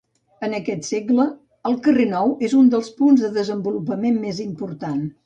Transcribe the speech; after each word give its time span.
En 0.45 0.53
aquest 0.59 0.85
segle, 0.87 1.25
el 1.71 1.77
carrer 1.87 2.07
Nou 2.13 2.33
és 2.49 2.55
un 2.61 2.71
dels 2.75 2.89
punts 3.03 3.27
de 3.27 3.29
desenvolupament 3.37 4.19
més 4.25 4.41
important. 4.47 5.07